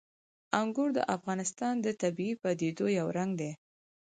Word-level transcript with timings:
انګور 0.61 0.89
د 0.97 0.99
افغانستان 1.15 1.73
د 1.81 1.87
طبیعي 2.01 2.33
پدیدو 2.43 2.85
یو 2.99 3.07
رنګ 3.17 3.31
دی. 3.41 3.51